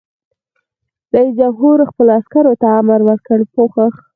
[1.13, 3.93] رئیس جمهور خپلو عسکرو ته امر وکړ؛ پوښښ!